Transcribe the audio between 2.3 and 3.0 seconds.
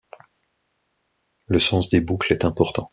est important.